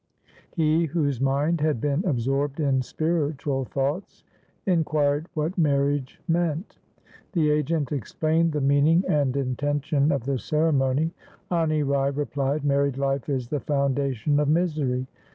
He 0.55 0.85
whose 0.85 1.21
mind 1.21 1.61
had 1.61 1.79
been 1.79 2.03
absorbed 2.05 2.59
in 2.59 2.81
spiritual 2.81 3.65
thoughts, 3.65 4.23
inquired 4.65 5.29
what 5.35 5.59
marriage 5.59 6.19
meant. 6.27 6.79
The 7.33 7.51
agent 7.51 7.91
explained 7.91 8.53
the 8.53 8.61
meaning 8.61 9.03
and 9.07 9.37
intention 9.37 10.11
of 10.11 10.23
the 10.25 10.39
ceremony. 10.39 11.11
Ani 11.51 11.83
Rai 11.83 12.09
replied,' 12.09 12.65
Married 12.65 12.97
life 12.97 13.29
is 13.29 13.49
the 13.49 13.59
foundation 13.59 14.39
of 14.39 14.49
misery. 14.49 15.05